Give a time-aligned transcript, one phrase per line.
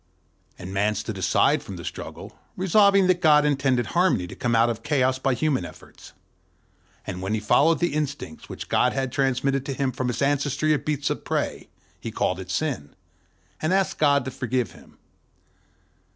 [0.57, 4.67] And Man stood aside from the struggle, resolving that God intended harmony to come out
[4.67, 6.13] of chaos by human efforts.
[7.05, 10.73] And when he followed the instincts which God had transmitted to him from his ancestry
[10.73, 11.69] of beasts of prey,
[11.99, 12.95] he called it Sin,
[13.61, 14.97] and asked God to forgive him.